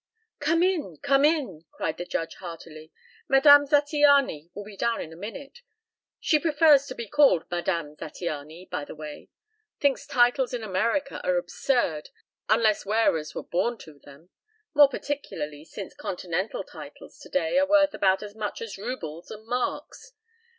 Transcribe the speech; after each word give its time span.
"Come 0.39 0.63
in! 0.63 0.97
Come 0.97 1.23
in!" 1.23 1.65
cried 1.71 1.97
the 1.97 2.05
Judge 2.07 2.33
heartily. 2.37 2.91
"Madame 3.27 3.67
Zattiany 3.67 4.49
will 4.55 4.63
be 4.63 4.75
down 4.75 4.99
in 4.99 5.13
a 5.13 5.15
minute 5.15 5.61
she 6.19 6.39
prefers 6.39 6.87
to 6.87 6.95
be 6.95 7.07
called 7.07 7.43
Madame 7.51 7.95
Zattiany, 7.95 8.67
by 8.67 8.83
the 8.83 8.95
way. 8.95 9.29
Thinks 9.79 10.07
titles 10.07 10.55
in 10.55 10.63
America 10.63 11.21
are 11.23 11.37
absurd 11.37 12.09
unless 12.49 12.83
wearers 12.83 13.35
were 13.35 13.43
born 13.43 13.77
to 13.85 13.99
them 13.99 14.31
more 14.73 14.89
particularly 14.89 15.63
since 15.63 15.93
continental 15.93 16.63
titles 16.63 17.19
today 17.19 17.59
are 17.59 17.67
worth 17.67 17.93
about 17.93 18.23
as 18.23 18.33
much 18.33 18.59
as 18.59 18.79
rubles 18.79 19.29
and 19.29 19.45
marks. 19.45 20.13